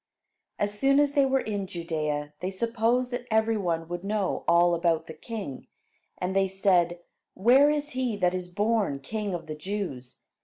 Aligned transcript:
As 0.57 0.79
soon 0.79 0.99
as 0.99 1.13
they 1.13 1.27
were 1.27 1.41
in 1.41 1.67
Judea, 1.67 2.33
they 2.39 2.49
supposed 2.49 3.11
that 3.11 3.27
every 3.29 3.55
one 3.55 3.87
would 3.87 4.03
know 4.03 4.43
all 4.47 4.73
about 4.73 5.05
the 5.05 5.13
king, 5.13 5.67
and 6.17 6.35
they 6.35 6.47
said: 6.47 7.01
"Where 7.35 7.69
is 7.69 7.91
he 7.91 8.17
that 8.17 8.33
is 8.33 8.49
born 8.49 9.01
king 9.01 9.35
of 9.35 9.45
the 9.45 9.53
Jews? 9.53 10.23